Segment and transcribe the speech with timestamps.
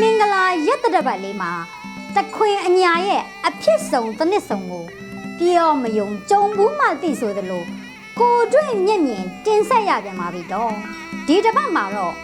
[0.00, 1.52] မင်္ဂလာရက်တတပတ်လေးမှာ
[2.16, 4.84] တခွင်အညာရဲ့အဖြစ်ဆုံးတစ်နှစ်ဆုံးကို
[5.38, 7.64] ပြောမယုံကြုံဘူးမှသိဆိုသလို
[8.20, 10.72] ကိုတွေ့မျက်မြင်တင်ဆက်ရပြန်ပါပြီတော့
[11.26, 12.14] ဒီတစ်ပတ်မှာတော့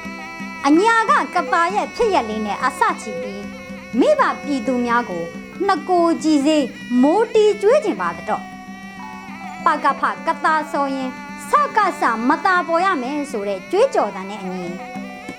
[0.66, 3.44] အညာကကပါရဲ့ဖြစ်ရက်လေးနဲ့အစချီပြီး
[3.98, 5.24] မိဘပြည်သူများကို
[5.66, 6.58] နှစ်ကိုကြည်စေ
[7.02, 8.42] မိုးတီကျွေးကျင်ပါတော့
[9.64, 11.10] ပကဖကတာဆိုရင်
[11.48, 14.66] စကစမတာပေါ်ရမယ်ဆိုတဲ့ကြွေးကြော်တန်တဲ့အညီ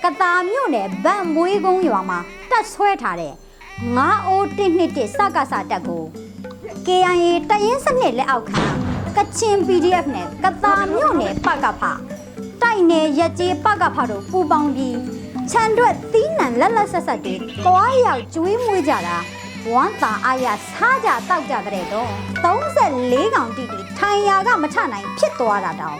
[0.04, 2.18] ကတာမြို့နယ်ဗန်မွေးကုန်းရွာမှာ
[2.50, 3.34] တက်ဆွဲထားတဲ့
[3.96, 6.04] ငါးအိုးတစ်နှစ်တစ်စကစတက်ကို
[6.86, 8.62] KIA တရင်စနစ်လက်အောက်ခံ
[9.16, 11.82] ကချင် PDF နဲ့ကတာမြို့နယ်ပကဖ
[12.62, 14.98] တိုက်နယ်ရက်ကျေးပကဖတို့ပူပေါင်းပြီး
[15.50, 19.16] ခြံတွက်သီးနှံလက်လက်ဆက်ဆက်တွေတွားရောက်ကျွေးမွေးကြတာ
[19.70, 22.10] ဝမ်းသာအားရစားကြတောက်ကြတဲ့တော့
[22.44, 25.98] 34កောင်တိတိထိုင်ရာကမထနိုင်ဖြစ်သွားတာတောင်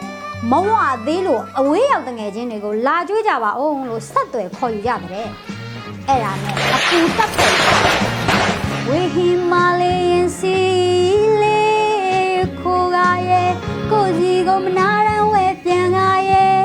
[0.51, 0.71] မဝ
[1.07, 5.27] သေးလို့အဝေးရောက်တငယ်ချင်းတွေကိုလာကြွေးကြပါအောင်လို့ဆက်သွယ်ခေါ်ယူကြတဲ့
[6.07, 7.53] အဲ့ဒါနဲ့အပူတက်တယ်
[8.87, 10.57] ဝေဟင်မာလေးရင်စီ
[11.41, 12.97] လေးခိုးက
[13.29, 13.51] ရဲ့
[13.91, 16.61] ကိုစီကိုမနာရန်ဝဲပြန်ကရဲ့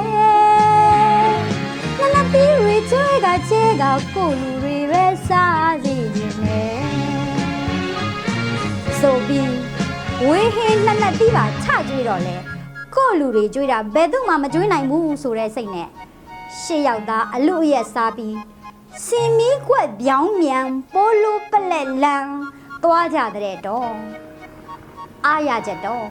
[1.99, 6.83] နနတီရီချွေကချေကကိုလူတွေပဲစားစီခြင်းနဲ့
[9.01, 9.55] ဆိုပြီး
[10.27, 12.52] ဝေဟင်နှစ်နှစ်တီးပါချကြွေးတော့လေကို
[13.21, 15.89] လူတွေကြွေးတာဘယ်သူမှမကြွေးနိုင်ဘူးဆိုတဲ့စိတ်နဲ့
[16.61, 18.37] ရှေ့ရောက်သားအလူအရက်စားပြီး
[19.07, 22.27] စင်မီကွက်ပြောင်းမြန်ပိုလိုပလက်လန်
[22.83, 23.91] သွားကြတဲ့တော့
[25.27, 26.07] အားရချက်တော့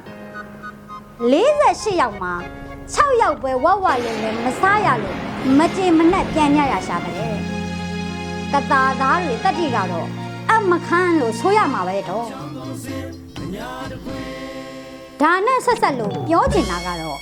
[1.32, 2.34] 48ရောက်မှာ
[2.86, 5.18] 6ရောက်ပွဲဝဝလင်းလည်းမစားရလို့
[5.58, 7.16] မကြေမနက်ပြန်ညရရှာတဲ့
[8.54, 10.08] ကတာသားတွေတက်တိကတော့
[10.50, 12.28] အမခန်းလို့ဆိုရမှာပဲတော့
[15.22, 17.20] ဒါနဲ့ဆက်ဆက်လို့ပြောချင်တာကတော့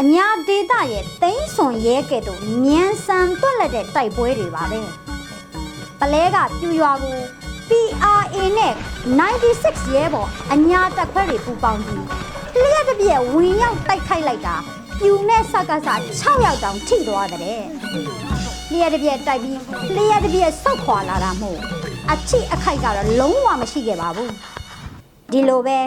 [0.00, 4.80] အညာဒေတာရဲ့သိန်းစွန်ရဲကဲ့သို့မြန်ဆန်တွက်လက်တဲ့တိုက်ပွဲတွေပါပဲ
[6.00, 7.18] ပလဲကပြူရွာကို
[7.68, 8.74] PRA နဲ့
[9.34, 12.04] 96ရဲဘော်အညာတက်ခွဲတွေပူပေါင်းပြီး
[12.60, 14.56] လျှက်တစ်ပြက်ဝင်ရောက်တိုက်ခိုက်လိုက်တာ
[15.00, 17.40] ပြူနဲ့ဆက်ကစား6ယောက်တောင်ထိသွားတဲ့
[18.72, 19.60] လျှက်တစ်ပြက်တိုက်ပြီး
[19.96, 21.58] လျှက်တစ်ပြက်ဆုတ်ခွာလာတာမို့
[22.10, 24.32] အချိအခိုက်ကတော့လုံးဝမရှိခဲ့ပါဘူး
[25.32, 25.78] ဒီလိုပဲ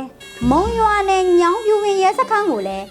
[0.50, 2.86] မုံရွာနဲ့ညောင်ပြူဝင်ရဲစခန်းကိုလည်း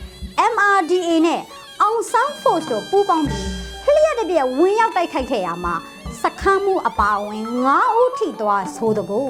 [0.52, 1.42] MRDA နဲ့
[1.82, 3.48] အောင်ဆန်း Force တို့ပူးပေါင်းပြီး
[3.84, 5.74] လျှက်တစ်ပြက်ဝင်ရောက်တိုက်ခိုက်ခဲ့ရမှာ
[6.22, 9.20] စခန်းမှုအပါအဝင်9ဦးထိသွားဆိုတကူ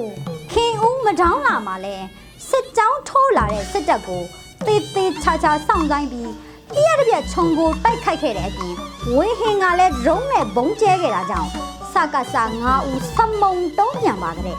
[0.51, 1.95] ခင်ဦးမတောင်းလာမှာလဲ
[2.49, 4.23] စစ်ကြောင်းထိုးလာတဲ့စစ်တပ်ကို
[4.65, 6.31] တေးသေးချာချာစောင့်ဆိုင်ပြီး
[6.75, 8.73] လျှက်တစ်ပြက်ခြုံကိုတိုက်ခိုက်ခဲ့တဲ့အပြင်
[9.15, 11.49] ဝေဟင်ကလည်းဒရုန်းနဲ့ဘုံကျဲခဲ့တာကြောင့်
[11.93, 12.21] စကစ
[12.57, 14.57] 9ဦးစမုံတုံးပြန်ပါကြတဲ့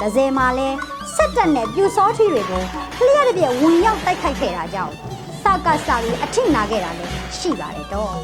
[0.00, 0.70] ဒဇယ်မှာလဲ
[1.16, 2.62] စက်တက်နဲ့ပြူစောထီတွေကို
[3.06, 4.94] လျှက်တစ်ပြက်ဝင်ရောက်တိုက်ခိုက်ခဲ့တာကြောင့်
[5.42, 8.14] စကားစာတွေအထိနာခဲ့တာလည်းရှိပါတယ်တော့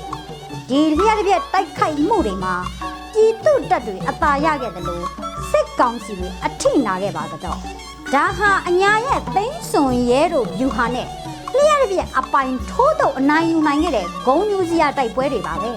[0.68, 2.54] ဒီလျှက်တစ်ပြက်တိုက်ခိုက်မှုတွေမှာ
[3.12, 5.04] ပြည်သူတပ်တွေအသာရခဲ့တယ်လို့
[5.50, 7.54] စစ်ကောင်စီတွေအထိနာခဲ့ပါတော့ဒါ
[8.38, 11.06] ဟာအညာရဲ့သိန်းစွန်ရဲတို့ဗျူဟာနဲ့
[11.56, 15.70] လျှက်တစ်ပြက်အပိုင်ထိုးတော့အနိုင်ယူနိုင်ခဲ့တဲ့ဂုံညူစရာတိုက်ပွဲတွေပါပဲ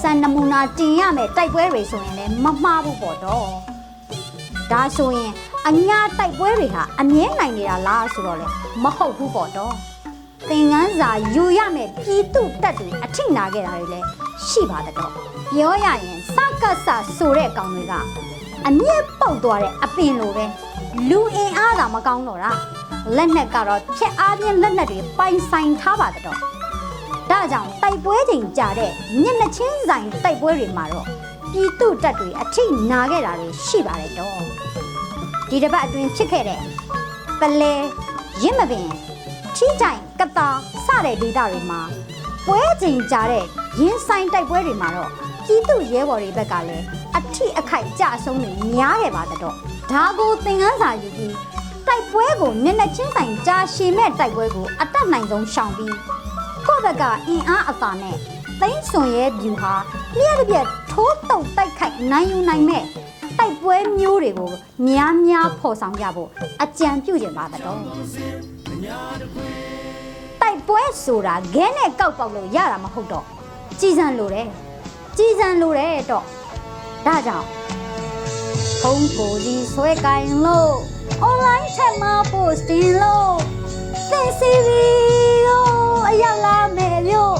[0.00, 3.46] စံနမူနာတင်ရမယ်တိုက်ပွဲတွေဆိုရင်လည်းမမှားဘူးပေါ့တော့
[4.70, 5.32] ဒါဆိုရင်
[5.68, 8.46] အညာတိုက်ပွဲတွေဟာအမြဲနိုင်နေတာလားဆိုတော့လေ
[8.82, 9.74] မဟုတ်ဘူးပေါ့တော့
[10.50, 14.06] သင်ငန်းစာယူရမယ်ပြည်သူတက်တွေအထိနာခဲ့တာတွေလည်း
[14.48, 15.12] ရှိပါတော့
[15.52, 17.92] ပြောရရင်စကတ်ဆဆိုတဲ့ကောင်တွေက
[18.66, 20.44] အမြင့်ပုတ်သွားတဲ့အပင်လိုပဲ
[21.08, 22.52] လူအင်အားသာမကောင်းတော့တာ
[23.16, 26.38] လက်နက်ကတော့ဖြက်အားပြင်းလက်နက်တွေပိုင်ဆိုင်ထားပါတော့
[27.30, 28.90] ဒါကြောင့်တိုက်ပွဲချိန်ကြာတဲ့
[29.22, 31.06] မျက်နှချင်းဆိုင်တိုက်ပွဲတွေမှာတော့
[31.52, 34.38] ပြည်သူတပ်တွေအထိနာခဲ့တာတွေရှိပါတယ်တော့
[35.54, 36.60] ဒီတစ်ပတ်အတွင်းဖြစ်ခဲ့တဲ့
[37.40, 37.72] ပလဲ
[38.42, 38.86] ရင့်မပင်
[39.56, 40.48] ထီးကြိုင်ကတာ
[40.86, 41.80] စတဲ့ဒေသတွေမှာ
[42.46, 43.44] ပွဲချိန်ကြတဲ့
[43.80, 45.10] ရင်းဆိုင်တိုက်ပွဲတွေမှာတော့
[45.46, 46.84] ပြည်သူရဲဘော်တွေဘက်ကလည်း
[47.16, 51.34] အထိအခိုက်ကြအဆုံးတွေများခဲ့ပါတော့ဒါကိုသင်ခန်းစာယူပြီး
[51.86, 55.96] တိုက်ပွဲကိုမျက်နှာချင်းဆိုင်ကြာရှည်မဲ့တိုက်ပွဲကိုအတက်နိုင်ဆုံးရှောင်ပြီး
[56.66, 58.16] ကိုယ့်ဘက်ကအင်အားအသာနဲ့
[58.60, 59.74] သိန်းစွန်ရဲ့ဗျူဟာ
[60.18, 62.84] လျှက်တစ်ပြက်ထိုးတုပ်တိုက်ခိုက်နိုင်ယူနိုင်မဲ့
[63.38, 64.52] တိုက်ပွဲမျိုးတွေကို
[64.88, 66.28] များများဖော်ဆောင်ကြဖို့
[66.62, 73.24] အကြံပြုကြပါတော့တိုက်ပွဲဆိုတာခဲနဲ့ကောက်ပေါက်လို့ရတာမဟုတ်တော့
[73.80, 74.48] ကြည်စံလိုတယ်
[75.16, 76.24] ကြည်စံလိုတယ်တော့
[77.06, 77.46] ဒါကြောင့်
[78.80, 80.74] ဖုန်းကိုကြီးဆွဲကင်လို့
[81.26, 83.34] online ထက်မှာ posting လို့
[84.10, 84.84] သင်စီဗီ
[85.46, 85.64] ကို
[86.08, 87.36] အရောက်လာမယ်မြို့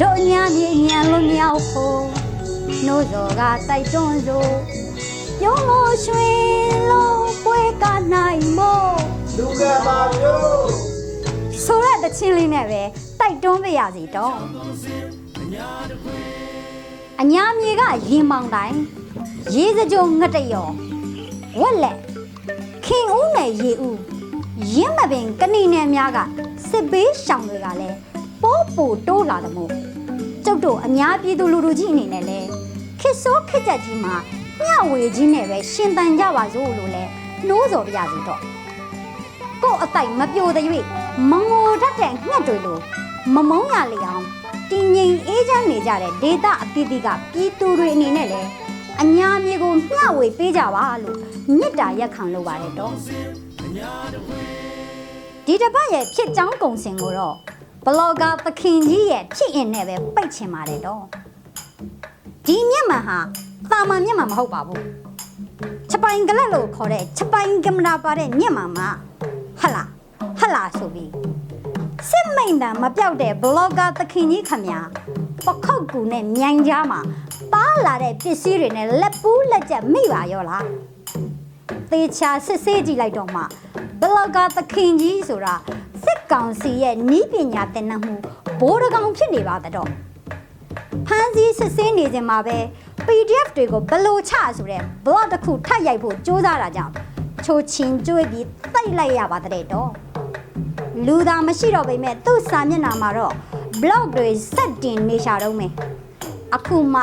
[0.00, 2.00] တို့ညာမြေညာလို့မြောက်ဖို့
[2.84, 4.52] နှိုးစော်ကတိုက်တွန်းစို့
[5.40, 8.96] ပြုံးလို့ရွှင်လို့ပွဲကနိုင်မို့
[9.36, 10.70] လူကပါမျိုး
[11.64, 12.82] ဆိုတဲ့တချင်းလေးနဲ့ပဲ
[13.20, 14.34] တိုက်တွန်းပေးရစီတော့
[17.20, 18.78] အညာမြေကရင်မောင်တိုင်း
[19.54, 20.68] ရေစကြုံငတ်တရော
[21.60, 21.96] ဝက်လက်
[22.84, 23.98] ခင်ဦးနယ်ရေဦး
[24.74, 26.18] ရင်းမပင်ကဏီနယ်များက
[26.70, 27.96] စစ်ဘေးရှောင်တွေကလည်း
[28.42, 29.70] ပိုးပူတိုးလာတယ်မို့
[30.44, 32.38] ကျုပ်တို့အများပြည်သူလူထုကြီးအနေနဲ့လဲ
[33.00, 34.16] ခစ်ဆိုးခစ်ကြက်ကြီးမှာ
[34.60, 37.04] မျှဝေကြီးနဲ့ပဲရှင်တန်ကြပါစို့လို့လဲ
[37.46, 38.40] နှိုးစော်ပြရစီတော့
[39.62, 40.66] ကို့အတိုက်မပြိုတဲ့၍
[41.30, 42.78] မငိုတတ်တဲ့ငှက်တွေလို
[43.34, 44.24] မမုန်းရလေအောင်
[44.70, 48.48] တင်းငိမ်အေးချမ်းနေကြတဲ့ဒေတာအသီးသီးကပြည်သူတွေအနေနဲ့လည်း
[49.02, 51.18] အညာမြေကိုမျှဝေပေးကြပါလို့
[51.58, 52.92] မေတ္တာရက်ခံလိုပါတယ်တော့
[55.46, 57.36] ဒီတစ်ပတ်ရဲ့ဖြစ်ချောင်းကုံစင်ကိုတော့
[57.84, 61.02] ဘလော့ဂါသခင်ကြီးရဲ့ဖြစ်ရင်နဲ့ပဲပိတ်ချင်ပါတယ်တော့
[62.46, 63.18] ဒီမျက်မှန်ဟာ
[63.72, 64.82] တာမန်မျက်မှန်မဟုတ်ပါဘူး
[65.90, 68.78] ချက်ပိုင်ကလတ်လို့ခေါ်တဲ့ချက်ပိုင်ကင်မရာပါတဲ့ညက်မှာမ
[69.60, 69.82] ဟလာ
[70.40, 71.10] ဟလာဆိုပြီး
[72.10, 74.78] စစ်မိန်တံမပြောက်တဲ့ဘလော့ဂါသခင်ကြီးခမညာ
[75.46, 77.00] ပခောက်ကူနဲ့မြိုင်ကြားမှာ
[77.52, 80.64] ပါလာတဲ့ပစ္စည်းတွေနဲ့လက်ပူးလက်ချက်မိပါရောလား
[81.90, 83.42] သေချာစစ်ဆေးကြည့်လိုက်တော့မှ
[84.00, 85.54] ဘလော့ဂါသခင်ကြီးဆိုတာ
[86.04, 88.14] စစ်ကောင်စီရဲ့နီးပညာသင်တတ်မှု
[88.60, 89.90] ဘိုးတကောင်ဖြစ်နေပါတော့
[91.06, 92.58] ဖမ်းဆီးစစ်ဆေးနေခြင်းမှာပဲ
[93.10, 96.92] PDF တွေကိုဘလို့ချဆိုတဲ့ blog တစ်ခုထပ်ရိုက်ဖို့ကြိုးစားတာကြောင့်
[97.44, 99.90] ချိုချင်းကျွေးပြီးတိတ်လိုက်ရပါတဲ့တော့
[101.06, 103.34] လူသာမရှိတော့ပေမဲ့သူ့စာမျက်နှာမှာတော့
[103.80, 105.72] blog တွေစက်တင်နေရှာတော့မယ်
[106.54, 107.02] အခုမှ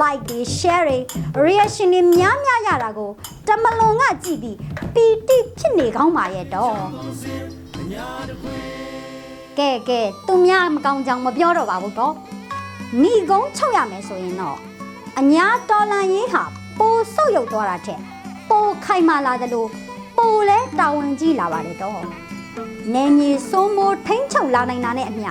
[0.00, 0.98] like တွေ share တွေ
[1.44, 3.10] reaction တွေများများရတာကို
[3.46, 4.58] တမလွန်ကကြည့်ပြီး
[4.94, 6.74] ပီတိဖြစ်နေကောင်းပါရဲ့တော့
[9.58, 12.14] ကဲကဲသူများမကောင်းကြောင်မပြောတော့ပါဘူးတော့
[13.02, 14.71] မိကုန်းချုပ်ရမယ်ဆိုရင်တော့
[15.20, 16.42] အညာတော်လန်ရေးဟာ
[16.78, 17.98] ပိုဆုတ်ယုတ်သွားတာတဲ့
[18.50, 19.66] ပိုခိုင်မာလာသလို
[20.16, 22.02] ပိုလဲတာဝန်ကြီးလာပါတယ်တော့
[22.94, 25.30] နေမြေစိုးမိုးထိမ့်ချုပ်လာနိုင်တာနဲ့အမျှ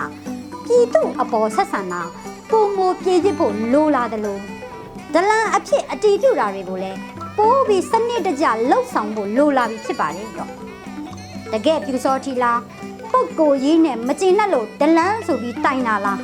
[0.66, 2.02] ပြည်သူအပေါ်ဆက်ဆံတာ
[2.50, 4.38] ပုံမပြေပြစ်ဖို့လိုလာသလို
[5.14, 7.00] ဒလန်အဖြစ်အတီးပြူတာတွေကိုလည်း
[7.38, 10.50] ပိုးပြီးစနစ်တကျလှုပ်ဆောင်ဖို့လိုလာပြီဖြစ်ပါတယ်တော့
[11.52, 12.60] တကယ်ပြူစောထီလား
[13.12, 16.22] ပုတ်ကိုရေးနဲ့မကျင်နဲ့လို့ဒလန်ဆိုပြီးတိုင်တာလား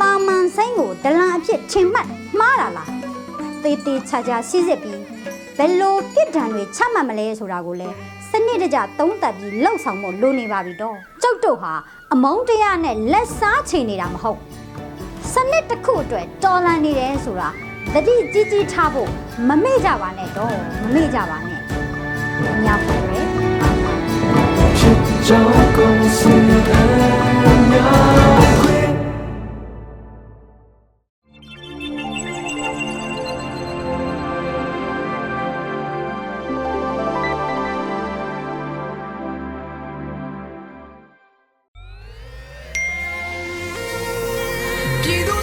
[0.00, 2.08] ပါမန်ဆိုင်ကိုဒလန်အဖြစ်ထင်မှတ်
[2.38, 2.90] မှားတာလား
[3.62, 5.00] တေးသေးချာချာစီးစစ်ပြီး
[5.56, 7.94] ဘယ်လိုပြစ်ဒဏ်တွေချမှတ်မလဲဆိုတာကိုလည်း
[8.30, 11.72] စနစ်တကျသုံးသပ်ပြီးလှုပ်ဆောင်ဖို့လိုနေပါပြီတော့ကျုပ်တို့ဟာ
[12.12, 14.38] အမုန်းတရားနဲ့လက်စားချေနေတာမဟုတ်
[15.32, 17.48] စနစ်တစ်ခုအတွက်တော်လန်နေတယ်ဆိုတာ
[17.94, 19.10] သတိကြီးကြီးထားဖို့
[19.48, 21.60] မမေ့ကြပါနဲ့တော့မမေ့ကြပါနဲ့
[22.64, 23.28] ညဖို့ရယ်
[24.78, 24.96] ဖြစ်
[25.26, 26.40] ကြောင်းကုန်စင်
[27.44, 28.27] အညာ